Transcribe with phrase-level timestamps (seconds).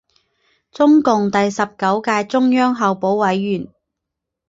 [0.71, 3.67] 中共第十九届中央候补委员。